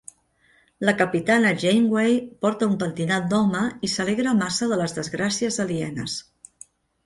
La 0.87 0.93
capitana 1.01 1.51
Janeway 1.63 2.15
porta 2.47 2.71
un 2.71 2.75
pentinat 2.85 3.29
d'home 3.35 3.63
i 3.89 3.93
s'alegra 3.99 4.35
massa 4.43 4.73
de 4.75 4.83
les 4.83 4.99
desgràcies 4.99 5.63
alienes. 5.69 6.21